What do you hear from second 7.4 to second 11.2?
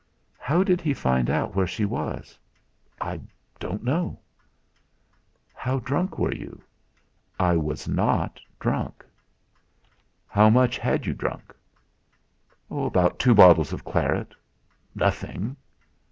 was not drunk." "How much had you